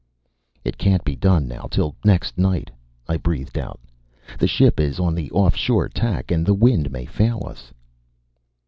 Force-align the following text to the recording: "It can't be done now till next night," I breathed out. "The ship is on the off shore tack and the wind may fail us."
"It 0.63 0.79
can't 0.79 1.03
be 1.05 1.15
done 1.15 1.47
now 1.47 1.67
till 1.69 1.95
next 2.03 2.35
night," 2.35 2.71
I 3.07 3.17
breathed 3.17 3.55
out. 3.55 3.79
"The 4.39 4.47
ship 4.47 4.79
is 4.79 4.99
on 4.99 5.13
the 5.13 5.29
off 5.29 5.55
shore 5.55 5.89
tack 5.89 6.31
and 6.31 6.43
the 6.43 6.55
wind 6.55 6.89
may 6.89 7.05
fail 7.05 7.43
us." 7.45 7.71